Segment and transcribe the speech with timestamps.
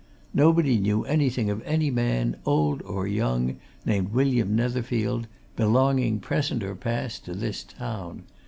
[0.33, 6.73] Nobody knew anything of any man, old or young, named William Netherfield, belonging, present or
[6.73, 8.23] past, to this town.